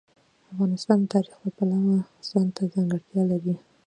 [0.51, 1.95] افغانستان د تاریخ د پلوه
[2.29, 3.55] ځانته ځانګړتیا لري.